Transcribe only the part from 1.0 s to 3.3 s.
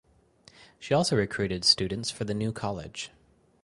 recruited students for the new college.